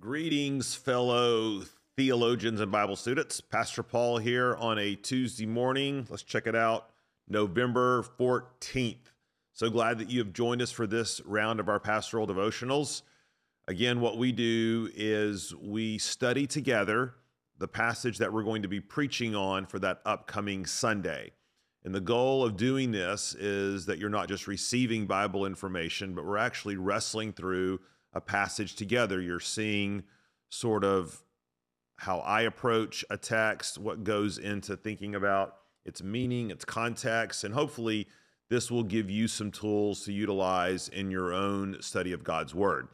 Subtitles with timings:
[0.00, 1.60] Greetings, fellow
[1.94, 3.42] theologians and Bible students.
[3.42, 6.06] Pastor Paul here on a Tuesday morning.
[6.08, 6.88] Let's check it out.
[7.28, 9.12] November 14th.
[9.52, 13.02] So glad that you have joined us for this round of our pastoral devotionals.
[13.68, 17.16] Again, what we do is we study together
[17.58, 21.32] the passage that we're going to be preaching on for that upcoming Sunday.
[21.84, 26.24] And the goal of doing this is that you're not just receiving Bible information, but
[26.24, 27.80] we're actually wrestling through
[28.12, 29.20] a passage together.
[29.20, 30.04] You're seeing
[30.48, 31.22] sort of
[31.96, 37.54] how I approach a text, what goes into thinking about its meaning, its context, and
[37.54, 38.06] hopefully
[38.48, 42.88] this will give you some tools to utilize in your own study of God's Word.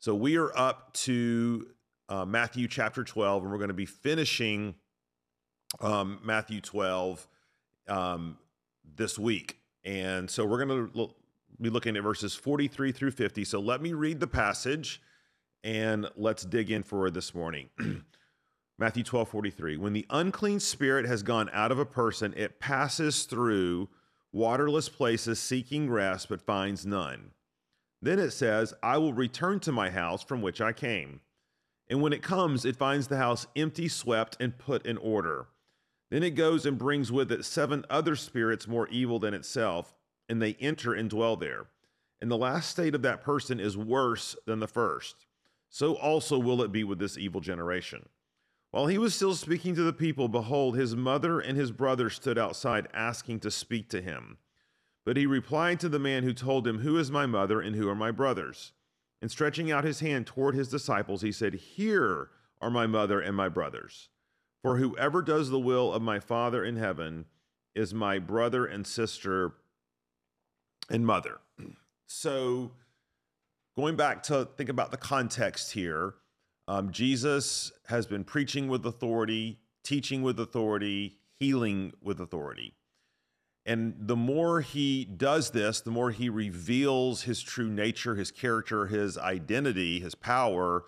[0.00, 1.68] So we are up to
[2.08, 4.74] uh, Matthew chapter 12, and we're going to be finishing
[5.80, 7.26] um, Matthew 12
[7.88, 8.38] um,
[8.96, 9.58] this week.
[9.84, 11.14] And so we're going to
[11.60, 13.44] be looking at verses 43 through 50.
[13.44, 15.02] So let me read the passage
[15.64, 17.68] and let's dig in for this morning.
[18.78, 19.76] Matthew 12, 43.
[19.76, 23.88] When the unclean spirit has gone out of a person, it passes through
[24.32, 27.32] waterless places seeking rest, but finds none.
[28.00, 31.20] Then it says, I will return to my house from which I came.
[31.88, 35.46] And when it comes, it finds the house empty, swept, and put in order.
[36.10, 39.94] Then it goes and brings with it seven other spirits more evil than itself
[40.28, 41.66] and they enter and dwell there.
[42.20, 45.26] And the last state of that person is worse than the first.
[45.70, 48.08] So also will it be with this evil generation.
[48.70, 52.38] While he was still speaking to the people, behold, his mother and his brother stood
[52.38, 54.38] outside asking to speak to him.
[55.06, 57.88] But he replied to the man who told him, Who is my mother and who
[57.88, 58.72] are my brothers?
[59.22, 62.28] And stretching out his hand toward his disciples, he said, Here
[62.60, 64.10] are my mother and my brothers.
[64.62, 67.24] For whoever does the will of my Father in heaven
[67.74, 69.54] is my brother and sister
[70.88, 71.38] and mother.
[72.06, 72.72] So,
[73.76, 76.14] going back to think about the context here,
[76.66, 82.74] um, Jesus has been preaching with authority, teaching with authority, healing with authority.
[83.64, 88.86] And the more he does this, the more he reveals his true nature, his character,
[88.86, 90.84] his identity, his power,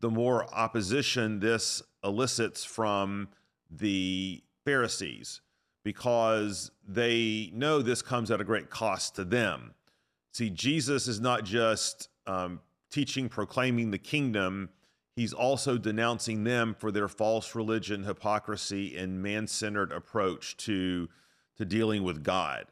[0.00, 3.28] the more opposition this elicits from
[3.70, 5.41] the Pharisees
[5.84, 9.74] because they know this comes at a great cost to them.
[10.32, 12.60] See, Jesus is not just um,
[12.90, 14.70] teaching, proclaiming the kingdom,
[15.14, 21.08] he's also denouncing them for their false religion, hypocrisy, and man centered approach to,
[21.56, 22.66] to dealing with God.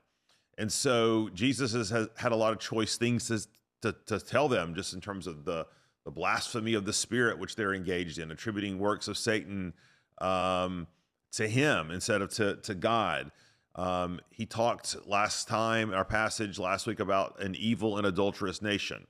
[0.57, 3.47] And so Jesus has, had a lot of choice things to,
[3.83, 5.67] to, to tell them, just in terms of the,
[6.05, 9.73] the blasphemy of the spirit which they're engaged in, attributing works of Satan.
[10.19, 10.87] Um,
[11.33, 13.31] to him instead of to, to God.
[13.75, 19.07] Um, he talked last time, our passage last week, about an evil and adulterous nation.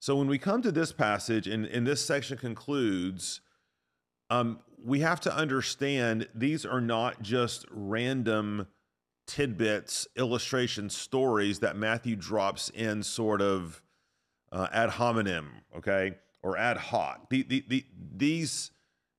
[0.00, 3.40] So when we come to this passage, and, and this section concludes,
[4.30, 8.66] um, we have to understand these are not just random
[9.26, 13.82] tidbits, illustration stories that Matthew drops in sort of
[14.50, 17.30] uh, ad hominem, okay, or ad hoc.
[17.30, 17.84] The, the, the,
[18.16, 18.70] these,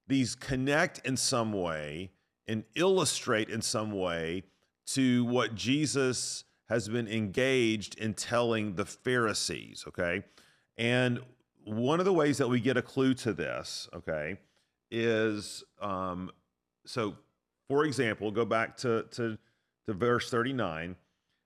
[0.08, 2.12] these connect in some way
[2.48, 4.44] and illustrate in some way
[4.86, 10.24] to what Jesus has been engaged in telling the Pharisees, okay?
[10.78, 11.20] And
[11.64, 14.38] one of the ways that we get a clue to this, okay,
[14.92, 16.32] is um,
[16.86, 17.16] so
[17.68, 19.38] for example, go back to, to,
[19.88, 20.96] to verse 39.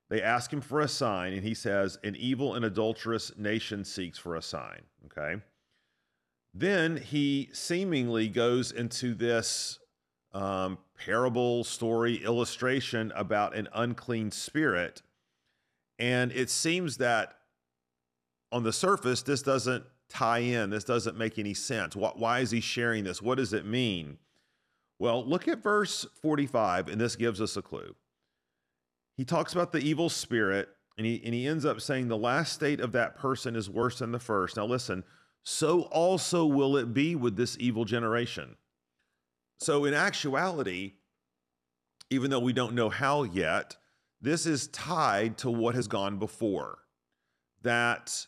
[0.10, 4.18] They ask him for a sign, and he says, An evil and adulterous nation seeks
[4.18, 5.42] for a sign, okay?
[6.54, 9.80] Then he seemingly goes into this
[10.34, 15.02] um, parable, story, illustration about an unclean spirit.
[16.00, 17.34] And it seems that
[18.52, 20.70] on the surface, this doesn't tie in.
[20.70, 21.96] This doesn't make any sense.
[21.96, 23.22] Why is he sharing this?
[23.22, 24.18] What does it mean?
[25.00, 27.96] Well, look at verse 45, and this gives us a clue.
[29.16, 32.54] He talks about the evil spirit, and he, and he ends up saying the last
[32.54, 34.58] state of that person is worse than the first.
[34.58, 35.04] Now, listen,
[35.44, 38.56] so also will it be with this evil generation.
[39.60, 40.94] So, in actuality,
[42.10, 43.76] even though we don't know how yet,
[44.22, 46.80] this is tied to what has gone before.
[47.64, 48.28] That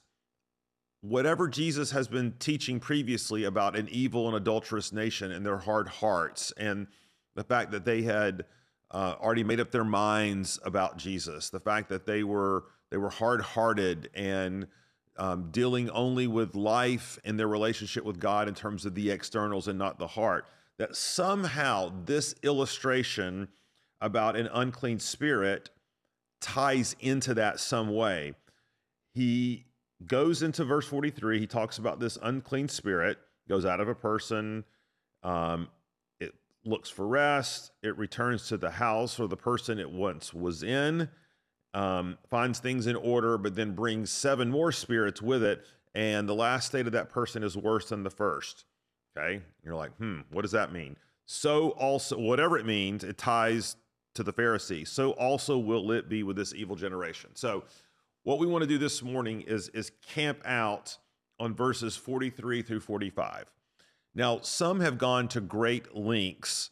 [1.01, 5.87] whatever Jesus has been teaching previously about an evil and adulterous nation and their hard
[5.87, 6.87] hearts, and
[7.35, 8.45] the fact that they had
[8.91, 13.11] uh, already made up their minds about Jesus, the fact that they were they were
[13.11, 14.67] hard hearted and
[15.17, 19.67] um, dealing only with life and their relationship with God in terms of the externals
[19.67, 20.47] and not the heart
[20.79, 23.49] that somehow this illustration
[24.01, 25.69] about an unclean spirit
[26.41, 28.33] ties into that some way.
[29.13, 29.65] He
[30.07, 33.19] goes into verse 43, he talks about this unclean spirit.
[33.47, 34.63] goes out of a person.
[35.21, 35.67] Um,
[36.21, 36.33] it
[36.63, 37.71] looks for rest.
[37.83, 41.09] It returns to the house or the person it once was in,
[41.73, 45.65] um, finds things in order, but then brings seven more spirits with it.
[45.93, 48.63] And the last state of that person is worse than the first.
[49.19, 49.41] Okay.
[49.63, 50.95] You're like, hmm, what does that mean?
[51.25, 53.75] So also, whatever it means, it ties
[54.15, 54.87] to the Pharisee.
[54.87, 57.31] So also will it be with this evil generation.
[57.33, 57.63] So,
[58.23, 60.97] what we want to do this morning is is camp out
[61.39, 63.45] on verses 43 through 45.
[64.13, 66.71] Now, some have gone to great lengths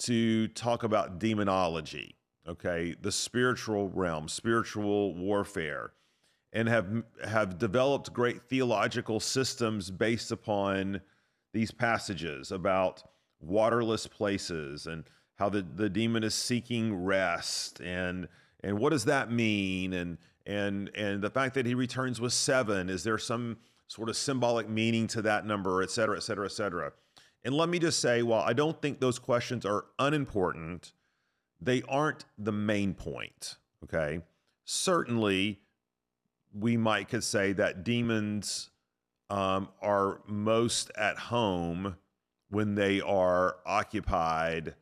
[0.00, 2.16] to talk about demonology,
[2.48, 5.92] okay, the spiritual realm, spiritual warfare,
[6.52, 11.00] and have have developed great theological systems based upon
[11.52, 13.02] these passages about
[13.40, 15.04] waterless places and
[15.36, 18.28] how the, the demon is seeking rest and
[18.62, 19.94] and what does that mean?
[19.94, 23.56] And and and the fact that he returns with seven is there some
[23.86, 26.92] sort of symbolic meaning to that number et cetera et cetera et cetera?
[27.44, 30.92] And let me just say while i don't think those questions are unimportant
[31.60, 34.20] they aren't the main point okay?
[34.64, 35.60] Certainly
[36.52, 38.69] we might could say that demons
[39.30, 41.96] um, are most at home
[42.50, 44.74] when they are occupied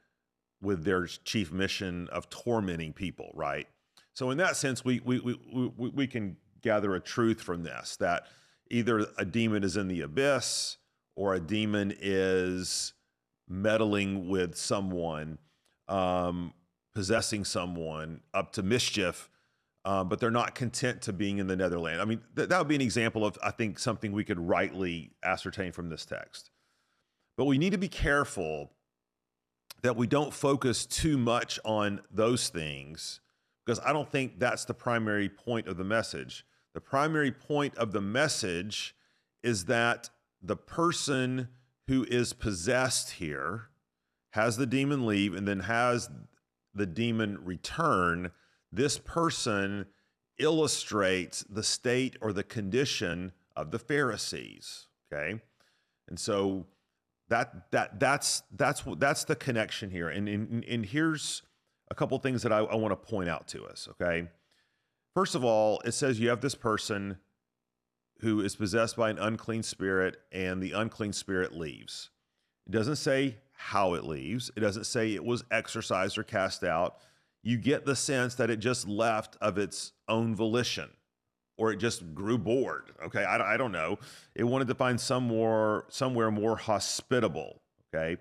[0.60, 3.68] with their chief mission of tormenting people, right?
[4.14, 5.38] So in that sense, we we we
[5.76, 8.26] we, we can gather a truth from this that
[8.70, 10.78] either a demon is in the abyss
[11.14, 12.94] or a demon is
[13.48, 15.38] meddling with someone,
[15.88, 16.52] um,
[16.94, 19.30] possessing someone up to mischief,
[19.88, 21.98] uh, but they're not content to being in the Netherland.
[21.98, 25.12] I mean, th- that would be an example of, I think, something we could rightly
[25.22, 26.50] ascertain from this text.
[27.38, 28.70] But we need to be careful
[29.80, 33.20] that we don't focus too much on those things
[33.64, 36.44] because I don't think that's the primary point of the message.
[36.74, 38.94] The primary point of the message
[39.42, 40.10] is that
[40.42, 41.48] the person
[41.86, 43.70] who is possessed here
[44.32, 46.10] has the demon leave and then has
[46.74, 48.32] the demon return.
[48.72, 49.86] This person
[50.38, 54.86] illustrates the state or the condition of the Pharisees.
[55.12, 55.40] Okay.
[56.08, 56.66] And so
[57.28, 61.42] that that that's that's that's the connection here and and, and here's
[61.90, 64.28] a couple things that I, I want to point out to us okay
[65.14, 67.18] first of all it says you have this person
[68.20, 72.10] who is possessed by an unclean spirit and the unclean spirit leaves
[72.66, 76.98] it doesn't say how it leaves it doesn't say it was exorcised or cast out
[77.42, 80.90] you get the sense that it just left of its own volition
[81.58, 82.92] or it just grew bored.
[83.04, 83.98] Okay, I, I don't know.
[84.34, 87.60] It wanted to find some more somewhere more hospitable.
[87.94, 88.20] Okay,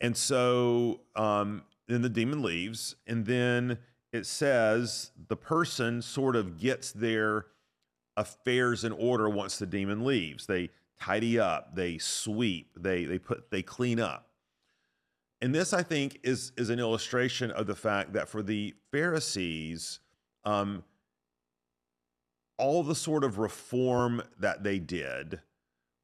[0.00, 3.78] and so um, then the demon leaves, and then
[4.12, 7.46] it says the person sort of gets their
[8.16, 10.46] affairs in order once the demon leaves.
[10.46, 14.30] They tidy up, they sweep, they they put they clean up.
[15.40, 20.00] And this, I think, is is an illustration of the fact that for the Pharisees,
[20.44, 20.82] um,
[22.58, 25.40] all the sort of reform that they did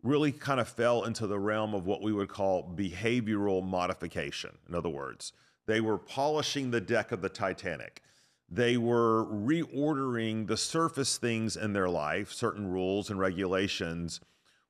[0.03, 4.51] really kind of fell into the realm of what we would call behavioral modification.
[4.69, 5.33] In other words,
[5.67, 8.03] they were polishing the deck of the Titanic.
[8.51, 14.21] They were reordering the surface things in their life, certain rules and regulations,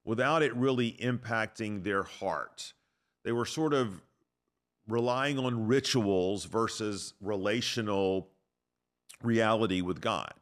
[0.04, 2.74] without it really impacting their heart.
[3.24, 4.02] They were sort of
[4.92, 8.28] relying on rituals versus relational
[9.22, 10.34] reality with God.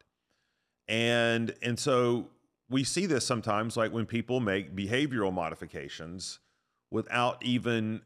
[0.89, 2.27] And and so
[2.69, 6.41] we see this sometimes like when people make behavioral modifications
[6.91, 8.03] without even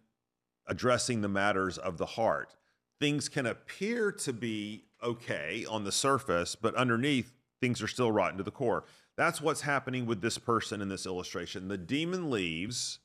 [0.67, 2.55] addressing the matters of the heart.
[3.01, 8.37] Things can appear to be okay on the surface, but underneath things are still rotten
[8.37, 8.85] to the core.
[9.17, 11.69] That's what's happening with this person in this illustration.
[11.69, 12.99] The demon leaves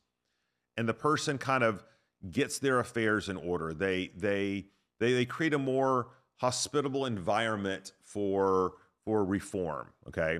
[0.75, 1.83] and the person kind of
[2.31, 3.73] gets their affairs in order.
[3.73, 4.65] They they
[4.99, 6.07] they they create a more
[6.37, 8.73] hospitable environment for
[9.05, 10.39] for reform, okay?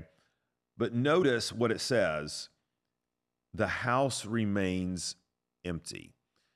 [0.77, 2.49] But notice what it says
[3.53, 5.15] the house remains
[5.65, 6.13] empty.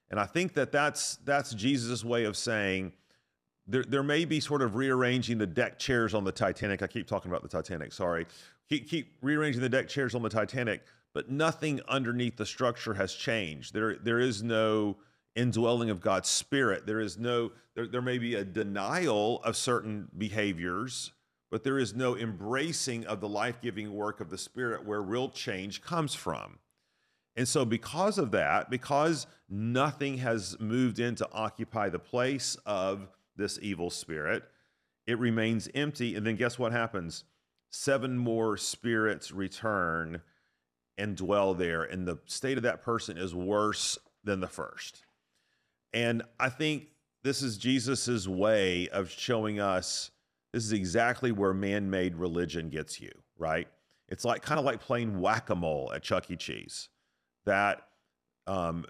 [0.10, 2.94] And I think that that's, that's Jesus' way of saying
[3.66, 6.82] there, there may be sort of rearranging the deck chairs on the Titanic.
[6.82, 8.28] I keep talking about the Titanic, sorry.
[8.70, 13.14] Keep, keep rearranging the deck chairs on the Titanic, but nothing underneath the structure has
[13.14, 13.74] changed.
[13.74, 14.98] There, there is no
[15.36, 16.86] indwelling of God's Spirit.
[16.86, 21.12] There is no, there, there may be a denial of certain behaviors
[21.54, 25.30] but there is no embracing of the life giving work of the Spirit where real
[25.30, 26.58] change comes from.
[27.36, 33.08] And so, because of that, because nothing has moved in to occupy the place of
[33.36, 34.42] this evil spirit,
[35.06, 36.16] it remains empty.
[36.16, 37.24] And then, guess what happens?
[37.70, 40.24] Seven more spirits return,
[40.98, 45.04] and dwell there, and the state of that person is worse than the first.
[45.94, 46.88] And I think
[47.24, 50.12] this is Jesus's way of showing us
[50.52, 53.68] this is exactly where man made religion gets you, right?
[54.10, 56.36] It's like kind of like playing whack a mole at Chuck E.
[56.36, 56.90] Cheese,
[57.46, 57.88] that
[58.46, 58.86] um,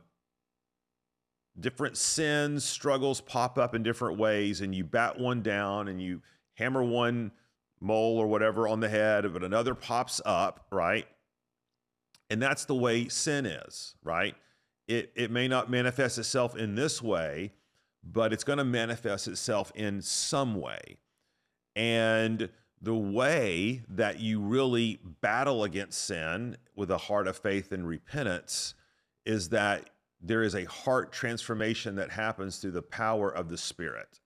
[1.60, 6.22] different sins, struggles pop up in different ways, and you bat one down and you
[6.55, 7.31] hammer one
[7.79, 11.07] mole or whatever on the head, but another pops up, right?
[12.29, 14.36] And that's the way sin is, right?
[14.87, 17.53] It, it may not manifest itself in this way,
[18.03, 20.97] but it's going to manifest itself in some way.
[21.75, 22.49] And
[22.81, 28.73] the way that you really battle against sin with a heart of faith and repentance
[29.25, 29.89] is that
[30.21, 34.19] there is a heart transformation that happens through the power of the Spirit.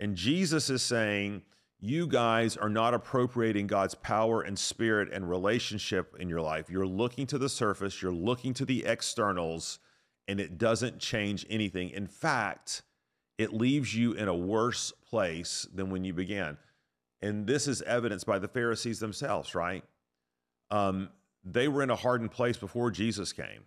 [0.00, 1.42] And Jesus is saying,
[1.84, 6.70] you guys are not appropriating God's power and spirit and relationship in your life.
[6.70, 9.80] You're looking to the surface, you're looking to the externals,
[10.28, 11.90] and it doesn't change anything.
[11.90, 12.82] In fact,
[13.38, 16.58] it leaves you in a worse place than when you began.
[17.20, 19.84] And this is evidenced by the Pharisees themselves, right?
[20.70, 21.10] Um,
[21.44, 23.64] they were in a hardened place before Jesus came.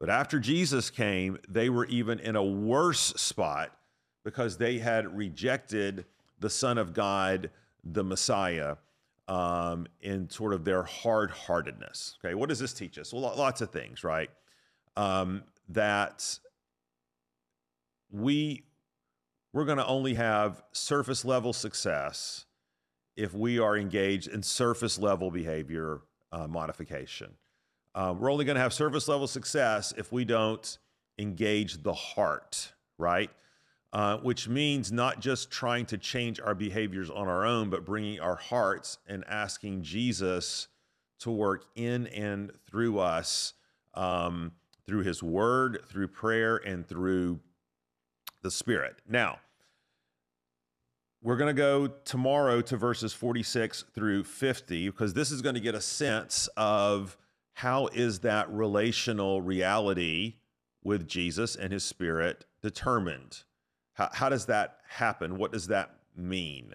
[0.00, 3.76] But after Jesus came, they were even in a worse spot
[4.24, 6.04] because they had rejected
[6.38, 7.50] the Son of God,
[7.82, 8.76] the Messiah,
[9.26, 12.16] um, in sort of their hard heartedness.
[12.24, 13.12] Okay, what does this teach us?
[13.12, 14.30] Well, lots of things, right?
[14.96, 16.38] Um, that
[18.10, 18.64] we
[19.52, 22.44] we're going to only have surface level success
[23.16, 27.32] if we are engaged in surface level behavior uh, modification.
[27.94, 30.78] Uh, we're only going to have surface level success if we don't
[31.18, 33.30] engage the heart, right?
[33.92, 38.20] Uh, which means not just trying to change our behaviors on our own, but bringing
[38.20, 40.68] our hearts and asking Jesus
[41.20, 43.54] to work in and through us
[43.94, 44.52] um,
[44.88, 47.38] through his word, through prayer, and through
[48.42, 48.96] the Spirit.
[49.06, 49.38] Now,
[51.22, 55.60] we're going to go tomorrow to verses 46 through 50 because this is going to
[55.60, 57.18] get a sense of
[57.52, 60.36] how is that relational reality
[60.82, 63.42] with Jesus and his Spirit determined?
[63.92, 65.36] How, how does that happen?
[65.36, 66.72] What does that mean?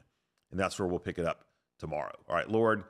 [0.51, 1.45] And that's where we'll pick it up
[1.79, 2.13] tomorrow.
[2.29, 2.83] All right, Lord,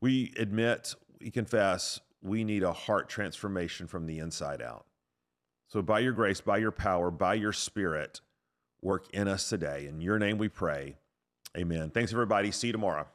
[0.00, 4.86] we admit, we confess, we need a heart transformation from the inside out.
[5.68, 8.20] So, by your grace, by your power, by your spirit,
[8.82, 9.86] work in us today.
[9.86, 10.96] In your name we pray.
[11.56, 11.90] Amen.
[11.90, 12.50] Thanks, everybody.
[12.50, 13.06] See you tomorrow.